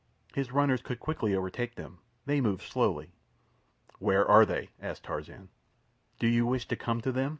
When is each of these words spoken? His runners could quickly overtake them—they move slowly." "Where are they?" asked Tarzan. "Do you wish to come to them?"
His 0.33 0.51
runners 0.51 0.81
could 0.81 0.99
quickly 0.99 1.35
overtake 1.35 1.75
them—they 1.75 2.41
move 2.41 2.63
slowly." 2.63 3.11
"Where 3.99 4.27
are 4.27 4.47
they?" 4.47 4.69
asked 4.81 5.03
Tarzan. 5.03 5.49
"Do 6.17 6.25
you 6.25 6.43
wish 6.47 6.67
to 6.69 6.75
come 6.75 7.01
to 7.01 7.11
them?" 7.11 7.29